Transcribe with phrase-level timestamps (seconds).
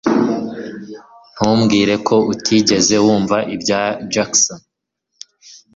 [1.33, 3.81] Ntumbwire ko utigeze wumva ibya
[4.13, 4.59] Jackson.